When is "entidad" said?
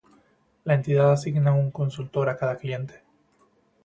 0.73-1.11